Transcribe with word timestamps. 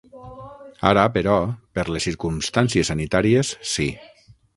Ara, 0.91 1.01
però, 1.17 1.35
per 1.79 1.85
les 1.97 2.07
circumstàncies 2.09 2.91
sanitàries 2.93 3.53
sí. 3.75 3.87